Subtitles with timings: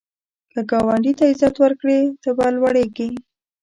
[0.51, 3.09] که ګاونډي ته عزت ورکړې، ته به لوړیږې